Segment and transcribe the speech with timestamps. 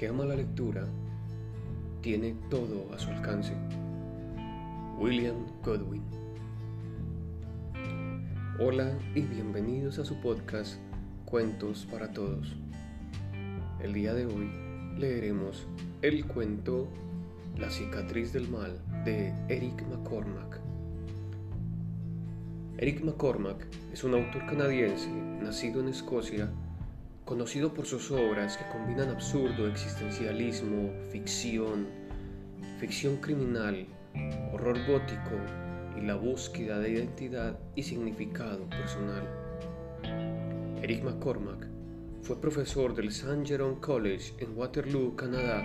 [0.00, 0.88] Que ama la lectura
[2.00, 3.52] tiene todo a su alcance.
[4.98, 6.02] William Godwin.
[8.58, 10.78] Hola y bienvenidos a su podcast
[11.26, 12.56] Cuentos para Todos.
[13.82, 14.50] El día de hoy
[14.96, 15.66] leeremos
[16.00, 16.88] el cuento
[17.58, 20.60] La cicatriz del mal de Eric McCormack.
[22.78, 26.50] Eric McCormack es un autor canadiense nacido en Escocia
[27.30, 31.86] conocido por sus obras que combinan absurdo, existencialismo, ficción,
[32.80, 33.86] ficción criminal,
[34.52, 35.36] horror gótico
[35.96, 39.22] y la búsqueda de identidad y significado personal.
[40.82, 41.68] Eric McCormack
[42.22, 43.46] fue profesor del St.
[43.46, 45.62] Jerome College en Waterloo, Canadá,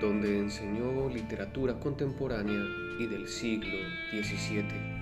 [0.00, 2.64] donde enseñó literatura contemporánea
[2.98, 3.78] y del siglo
[4.10, 4.99] XVII.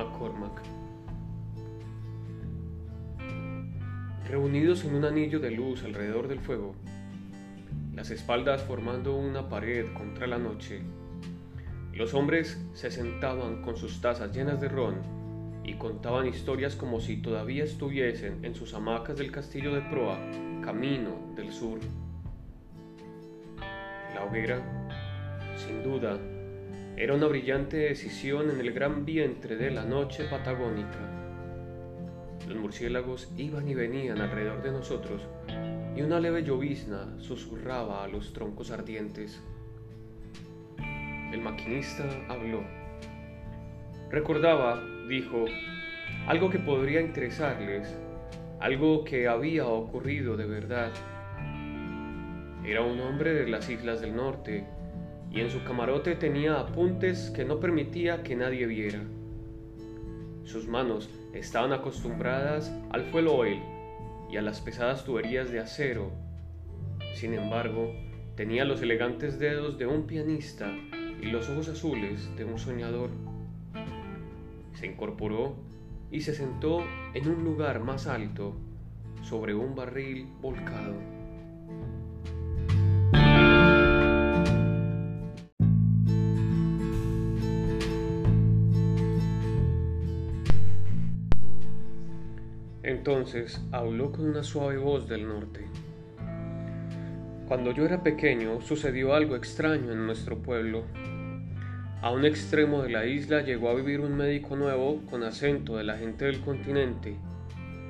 [0.00, 0.62] McCormack.
[4.26, 6.74] Reunidos en un anillo de luz alrededor del fuego,
[7.94, 10.80] las espaldas formando una pared contra la noche,
[11.92, 14.94] los hombres se sentaban con sus tazas llenas de ron
[15.64, 20.18] y contaban historias como si todavía estuviesen en sus hamacas del castillo de proa,
[20.64, 21.78] camino del sur.
[24.14, 24.62] La hoguera
[25.56, 26.18] sin duda,
[27.02, 30.98] era una brillante decisión en el gran vientre de la noche patagónica.
[32.46, 35.22] Los murciélagos iban y venían alrededor de nosotros
[35.96, 39.42] y una leve llovizna susurraba a los troncos ardientes.
[41.32, 42.62] El maquinista habló.
[44.10, 45.46] Recordaba, dijo,
[46.26, 47.98] algo que podría interesarles,
[48.60, 50.92] algo que había ocurrido de verdad.
[52.62, 54.66] Era un hombre de las islas del norte,
[55.30, 59.02] y en su camarote tenía apuntes que no permitía que nadie viera.
[60.44, 63.62] Sus manos estaban acostumbradas al fuel oil
[64.30, 66.10] y a las pesadas tuberías de acero.
[67.14, 67.92] Sin embargo,
[68.36, 70.72] tenía los elegantes dedos de un pianista
[71.20, 73.10] y los ojos azules de un soñador.
[74.74, 75.54] Se incorporó
[76.10, 76.82] y se sentó
[77.14, 78.56] en un lugar más alto,
[79.22, 81.09] sobre un barril volcado.
[93.00, 95.64] Entonces habló con una suave voz del norte.
[97.48, 100.84] Cuando yo era pequeño sucedió algo extraño en nuestro pueblo.
[102.02, 105.84] A un extremo de la isla llegó a vivir un médico nuevo con acento de
[105.84, 107.16] la gente del continente.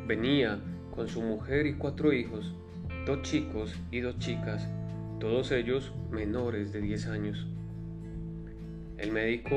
[0.07, 0.61] Venía
[0.95, 2.55] con su mujer y cuatro hijos,
[3.05, 4.69] dos chicos y dos chicas,
[5.19, 7.49] todos ellos menores de 10 años.
[8.97, 9.57] El médico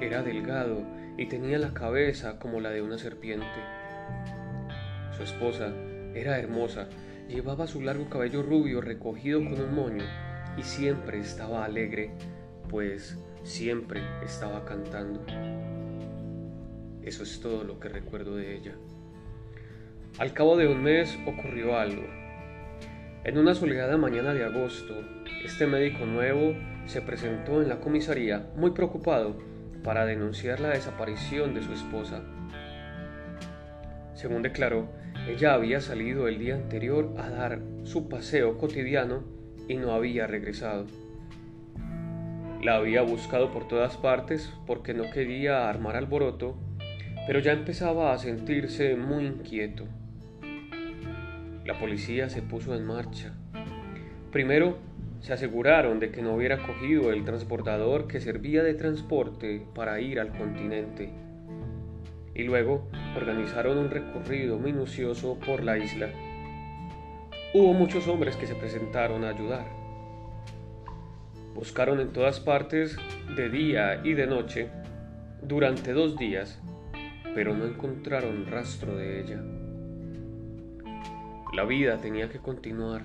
[0.00, 0.82] era delgado
[1.18, 3.83] y tenía la cabeza como la de una serpiente.
[5.16, 5.72] Su esposa
[6.14, 6.88] era hermosa,
[7.28, 10.04] llevaba su largo cabello rubio recogido con un moño
[10.56, 12.10] y siempre estaba alegre,
[12.68, 15.24] pues siempre estaba cantando.
[17.02, 18.74] Eso es todo lo que recuerdo de ella.
[20.18, 22.04] Al cabo de un mes ocurrió algo.
[23.24, 24.94] En una soleada mañana de agosto,
[25.44, 26.54] este médico nuevo
[26.86, 29.36] se presentó en la comisaría muy preocupado
[29.82, 32.22] para denunciar la desaparición de su esposa.
[34.14, 34.88] Según declaró,
[35.28, 39.24] ella había salido el día anterior a dar su paseo cotidiano
[39.68, 40.86] y no había regresado.
[42.62, 46.56] La había buscado por todas partes porque no quería armar alboroto,
[47.26, 49.84] pero ya empezaba a sentirse muy inquieto.
[51.64, 53.32] La policía se puso en marcha.
[54.30, 54.76] Primero,
[55.20, 60.20] se aseguraron de que no hubiera cogido el transportador que servía de transporte para ir
[60.20, 61.10] al continente
[62.34, 66.08] y luego organizaron un recorrido minucioso por la isla.
[67.52, 69.66] Hubo muchos hombres que se presentaron a ayudar.
[71.54, 72.96] Buscaron en todas partes,
[73.36, 74.70] de día y de noche,
[75.40, 76.60] durante dos días,
[77.34, 79.40] pero no encontraron rastro de ella.
[81.54, 83.02] La vida tenía que continuar.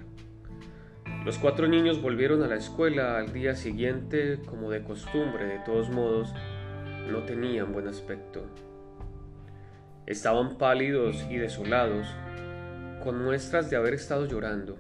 [1.24, 5.90] Los cuatro niños volvieron a la escuela al día siguiente como de costumbre, de todos
[5.92, 6.34] modos,
[7.12, 8.46] no tenían buen aspecto.
[10.10, 12.08] Estaban pálidos y desolados,
[13.04, 14.76] con muestras de haber estado llorando.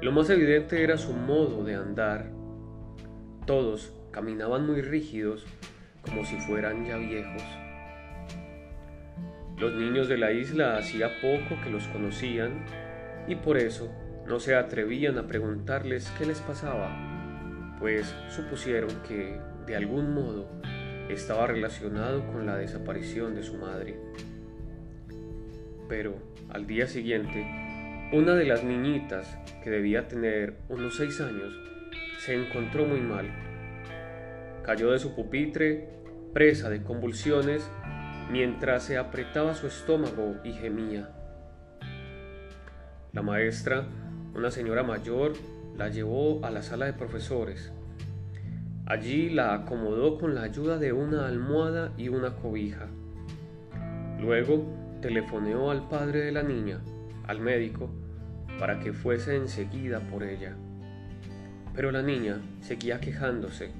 [0.00, 2.30] Lo más evidente era su modo de andar.
[3.44, 5.44] Todos caminaban muy rígidos,
[6.00, 7.42] como si fueran ya viejos.
[9.58, 12.64] Los niños de la isla hacía poco que los conocían
[13.28, 13.92] y por eso
[14.26, 20.48] no se atrevían a preguntarles qué les pasaba, pues supusieron que, de algún modo,
[21.12, 23.96] estaba relacionado con la desaparición de su madre.
[25.88, 26.14] Pero
[26.48, 27.46] al día siguiente,
[28.12, 31.52] una de las niñitas, que debía tener unos seis años,
[32.18, 33.26] se encontró muy mal.
[34.64, 35.88] Cayó de su pupitre,
[36.32, 37.70] presa de convulsiones,
[38.30, 41.10] mientras se apretaba su estómago y gemía.
[43.12, 43.86] La maestra,
[44.34, 45.32] una señora mayor,
[45.76, 47.72] la llevó a la sala de profesores.
[48.86, 52.88] Allí la acomodó con la ayuda de una almohada y una cobija.
[54.20, 54.66] Luego
[55.00, 56.80] telefoneó al padre de la niña,
[57.26, 57.90] al médico,
[58.58, 60.56] para que fuese enseguida por ella.
[61.74, 63.70] Pero la niña seguía quejándose.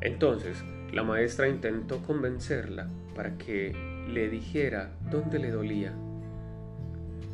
[0.00, 3.72] Entonces la maestra intentó convencerla para que
[4.08, 5.92] le dijera dónde le dolía.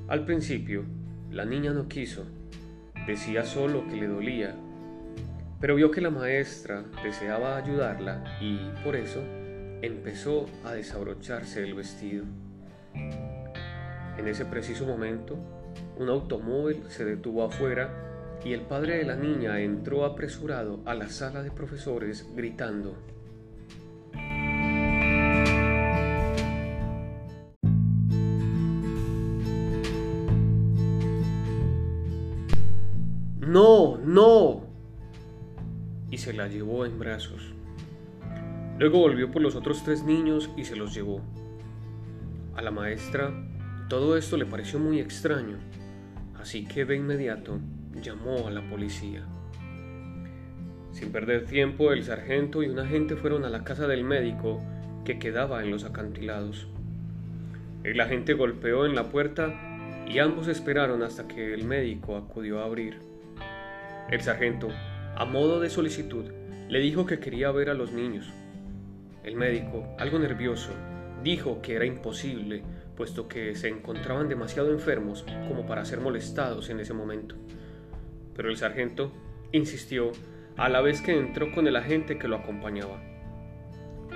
[0.09, 0.85] Al principio,
[1.31, 2.25] la niña no quiso,
[3.07, 4.55] decía solo que le dolía,
[5.61, 9.23] pero vio que la maestra deseaba ayudarla y por eso
[9.83, 12.25] empezó a desabrocharse el vestido.
[12.95, 15.37] En ese preciso momento,
[15.97, 21.09] un automóvil se detuvo afuera y el padre de la niña entró apresurado a la
[21.09, 22.97] sala de profesores gritando.
[33.41, 34.68] No, no.
[36.11, 37.53] Y se la llevó en brazos.
[38.79, 41.21] Luego volvió por los otros tres niños y se los llevó.
[42.55, 43.33] A la maestra
[43.89, 45.57] todo esto le pareció muy extraño,
[46.39, 47.59] así que de inmediato
[48.03, 49.25] llamó a la policía.
[50.93, 54.61] Sin perder tiempo, el sargento y un agente fueron a la casa del médico
[55.07, 56.69] que quedaba en los acantilados.
[57.83, 59.55] El agente golpeó en la puerta
[60.07, 62.99] y ambos esperaron hasta que el médico acudió a abrir.
[64.11, 64.69] El sargento,
[65.19, 66.27] a modo de solicitud,
[66.69, 68.33] le dijo que quería ver a los niños.
[69.25, 70.71] El médico, algo nervioso,
[71.25, 72.63] dijo que era imposible,
[72.97, 77.35] puesto que se encontraban demasiado enfermos como para ser molestados en ese momento.
[78.37, 79.11] Pero el sargento
[79.51, 80.13] insistió
[80.57, 83.03] a la vez que entró con el agente que lo acompañaba.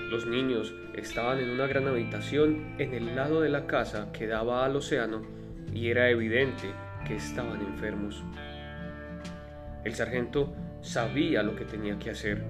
[0.09, 4.65] Los niños estaban en una gran habitación en el lado de la casa que daba
[4.65, 5.23] al océano
[5.75, 6.69] y era evidente
[7.05, 8.23] que estaban enfermos.
[9.85, 12.45] El sargento sabía lo que tenía que hacer.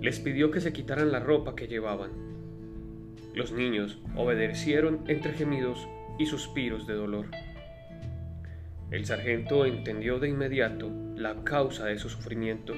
[0.00, 2.10] Les pidió que se quitaran la ropa que llevaban.
[3.34, 5.86] Los niños obedecieron entre gemidos
[6.18, 7.26] y suspiros de dolor.
[8.90, 12.74] El sargento entendió de inmediato la causa de su sufrimiento.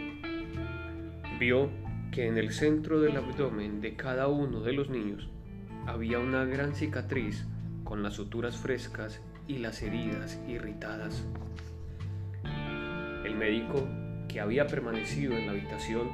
[1.38, 1.70] Vio
[2.11, 5.29] que en el centro del abdomen de cada uno de los niños
[5.87, 7.46] había una gran cicatriz
[7.85, 11.25] con las suturas frescas y las heridas irritadas.
[13.41, 13.89] Médico,
[14.29, 16.11] que había permanecido en la habitación,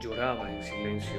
[0.00, 1.18] lloraba en silencio.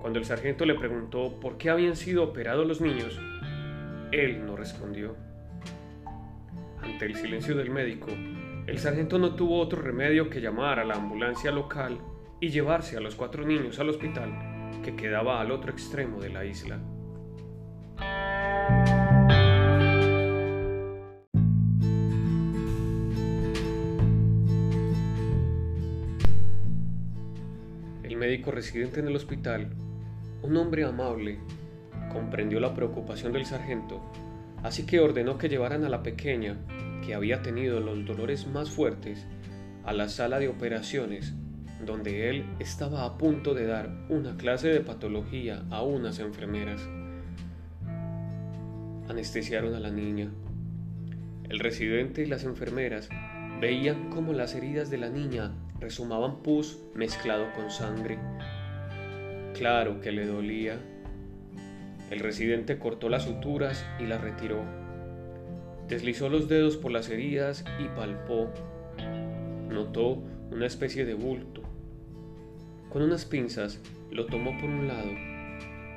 [0.00, 3.20] Cuando el sargento le preguntó por qué habían sido operados los niños,
[4.10, 5.14] él no respondió.
[6.82, 8.08] Ante el silencio del médico,
[8.66, 11.98] el sargento no tuvo otro remedio que llamar a la ambulancia local
[12.40, 16.44] y llevarse a los cuatro niños al hospital que quedaba al otro extremo de la
[16.44, 16.80] isla.
[28.28, 29.70] Médico residente en el hospital,
[30.42, 31.38] un hombre amable,
[32.12, 34.02] comprendió la preocupación del sargento,
[34.62, 36.58] así que ordenó que llevaran a la pequeña,
[37.06, 39.26] que había tenido los dolores más fuertes,
[39.82, 41.32] a la sala de operaciones,
[41.86, 46.86] donde él estaba a punto de dar una clase de patología a unas enfermeras.
[49.08, 50.28] Anestesiaron a la niña.
[51.48, 53.08] El residente y las enfermeras
[53.60, 58.18] veían cómo las heridas de la niña resumaban pus mezclado con sangre.
[59.54, 60.78] Claro que le dolía.
[62.10, 64.62] El residente cortó las suturas y las retiró.
[65.88, 68.50] Deslizó los dedos por las heridas y palpó.
[69.68, 71.62] Notó una especie de bulto.
[72.90, 75.10] Con unas pinzas lo tomó por un lado,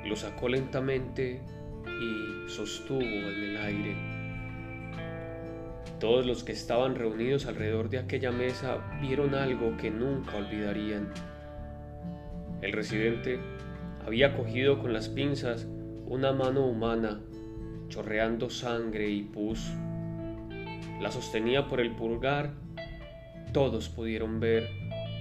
[0.04, 1.40] lo sacó lentamente
[1.86, 4.11] y sostuvo en el aire.
[6.02, 11.12] Todos los que estaban reunidos alrededor de aquella mesa vieron algo que nunca olvidarían.
[12.60, 13.38] El residente
[14.04, 15.68] había cogido con las pinzas
[16.06, 17.20] una mano humana,
[17.88, 19.70] chorreando sangre y pus.
[21.00, 22.50] La sostenía por el pulgar.
[23.52, 24.68] Todos pudieron ver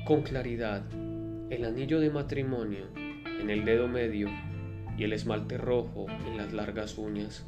[0.03, 0.81] con claridad
[1.51, 2.88] el anillo de matrimonio
[3.39, 4.29] en el dedo medio
[4.97, 7.45] y el esmalte rojo en las largas uñas.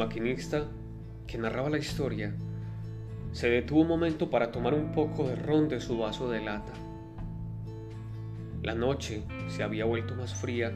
[0.00, 0.66] Maquinista,
[1.26, 2.34] que narraba la historia,
[3.32, 6.72] se detuvo un momento para tomar un poco de ron de su vaso de lata.
[8.62, 10.72] La noche se había vuelto más fría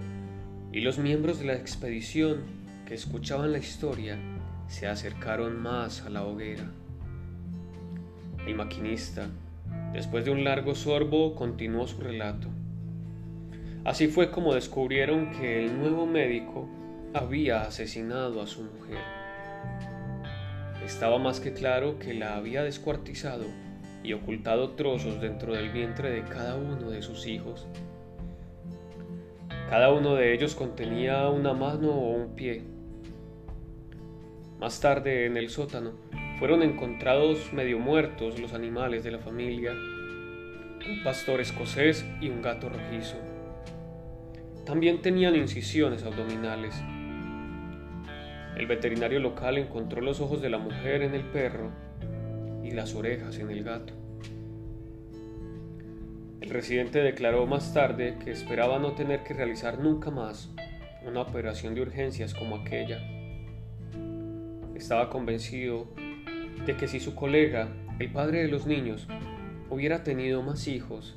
[0.73, 2.43] y los miembros de la expedición
[2.87, 4.19] que escuchaban la historia
[4.69, 6.71] se acercaron más a la hoguera.
[8.47, 9.29] El maquinista,
[9.95, 12.49] después de un largo sorbo, continuó su relato.
[13.85, 16.69] Así fue como descubrieron que el nuevo médico
[17.15, 18.99] había asesinado a su mujer.
[20.85, 23.45] Estaba más que claro que la había descuartizado
[24.03, 27.69] y ocultado trozos dentro del vientre de cada uno de sus hijos.
[29.71, 32.65] Cada uno de ellos contenía una mano o un pie.
[34.59, 35.93] Más tarde, en el sótano,
[36.41, 42.69] fueron encontrados medio muertos los animales de la familia, un pastor escocés y un gato
[42.69, 43.17] rojizo.
[44.67, 46.75] También tenían incisiones abdominales.
[48.57, 51.71] El veterinario local encontró los ojos de la mujer en el perro
[52.63, 53.93] y las orejas en el gato.
[56.41, 60.51] El residente declaró más tarde que esperaba no tener que realizar nunca más
[61.07, 63.01] una operación de urgencias como aquella.
[64.75, 65.87] Estaba convencido
[66.67, 67.69] de que si su colega,
[67.99, 69.09] el padre de los niños,
[69.71, 71.17] hubiera tenido más hijos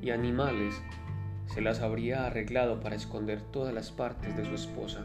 [0.00, 0.80] y animales,
[1.46, 5.04] se las habría arreglado para esconder todas las partes de su esposa.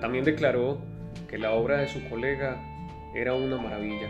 [0.00, 0.78] También declaró
[1.28, 2.56] que la obra de su colega
[3.14, 4.08] era una maravilla.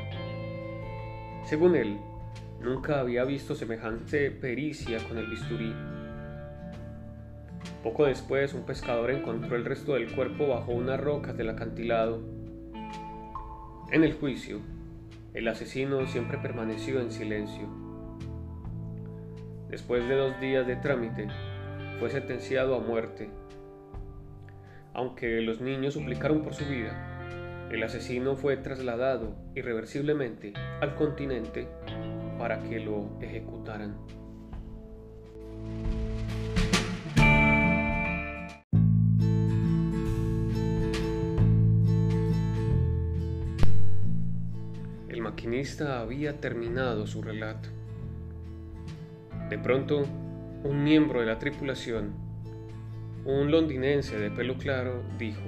[1.44, 1.98] Según él,
[2.60, 5.74] nunca había visto semejante pericia con el bisturí.
[7.82, 12.20] Poco después, un pescador encontró el resto del cuerpo bajo unas rocas del acantilado.
[13.90, 14.60] En el juicio,
[15.32, 17.66] el asesino siempre permaneció en silencio.
[19.70, 21.28] Después de dos días de trámite,
[21.98, 23.30] fue sentenciado a muerte
[24.98, 31.68] aunque los niños suplicaron por su vida, el asesino fue trasladado irreversiblemente al continente
[32.36, 33.96] para que lo ejecutaran.
[45.08, 47.68] El maquinista había terminado su relato.
[49.48, 50.02] De pronto,
[50.64, 52.27] un miembro de la tripulación
[53.28, 55.42] un londinense de pelo claro dijo,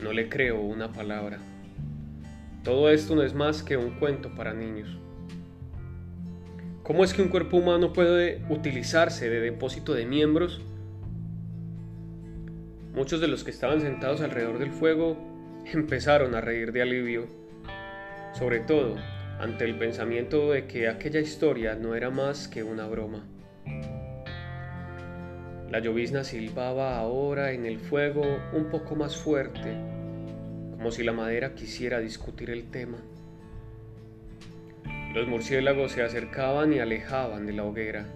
[0.00, 1.40] no le creo una palabra.
[2.62, 4.96] Todo esto no es más que un cuento para niños.
[6.84, 10.60] ¿Cómo es que un cuerpo humano puede utilizarse de depósito de miembros?
[12.94, 15.18] Muchos de los que estaban sentados alrededor del fuego
[15.72, 17.26] empezaron a reír de alivio,
[18.32, 18.94] sobre todo
[19.40, 23.24] ante el pensamiento de que aquella historia no era más que una broma.
[25.70, 29.74] La llovizna silbaba ahora en el fuego un poco más fuerte,
[30.70, 32.98] como si la madera quisiera discutir el tema.
[35.12, 38.06] Los murciélagos se acercaban y alejaban de la hoguera.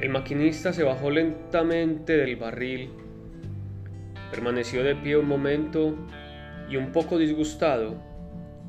[0.00, 2.90] El maquinista se bajó lentamente del barril,
[4.32, 5.94] permaneció de pie un momento
[6.68, 8.02] y un poco disgustado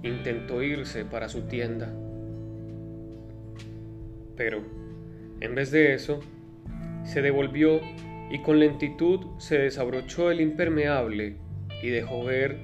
[0.04, 1.92] intentó irse para su tienda.
[4.36, 4.79] Pero
[5.42, 6.20] en vez de eso,
[7.04, 7.80] se devolvió
[8.30, 11.38] y con lentitud se desabrochó el impermeable
[11.82, 12.58] y dejó ver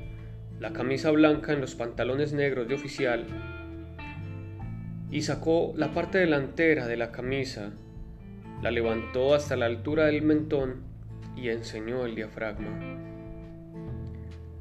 [0.60, 3.26] la camisa blanca en los pantalones negros de oficial
[5.10, 7.72] y sacó la parte delantera de la camisa,
[8.62, 10.84] la levantó hasta la altura del mentón
[11.36, 12.70] y enseñó el diafragma.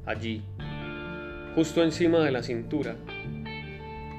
[0.05, 0.43] Allí,
[1.55, 2.95] justo encima de la cintura,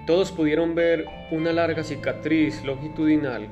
[0.06, 3.48] todos pudieron ver una larga cicatriz longitudinal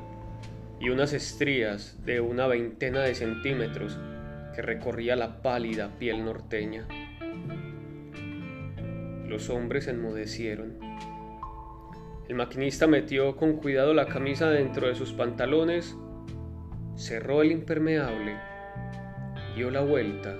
[0.79, 3.97] y unas estrías de una veintena de centímetros
[4.53, 6.87] que recorría la pálida piel norteña.
[9.27, 10.79] Los hombres enmudecieron.
[12.27, 15.95] El maquinista metió con cuidado la camisa dentro de sus pantalones,
[16.95, 18.37] cerró el impermeable,
[19.55, 20.35] dio la vuelta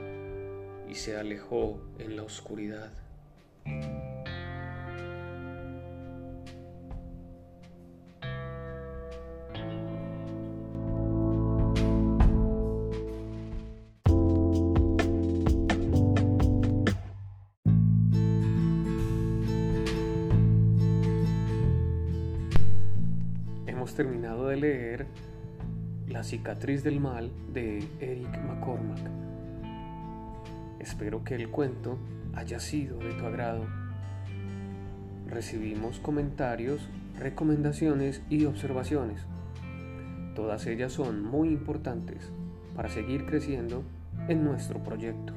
[0.90, 2.92] y se alejó en la oscuridad.
[26.36, 29.00] Cicatriz del mal de Eric McCormack.
[30.82, 31.98] Espero que el cuento
[32.34, 33.66] haya sido de tu agrado.
[35.30, 39.22] Recibimos comentarios, recomendaciones y observaciones.
[40.36, 42.30] Todas ellas son muy importantes
[42.76, 43.84] para seguir creciendo
[44.28, 45.32] en nuestro proyecto.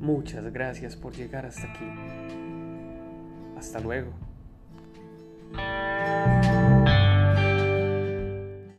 [0.00, 1.86] Muchas gracias por llegar hasta aquí.
[3.56, 4.10] Hasta luego.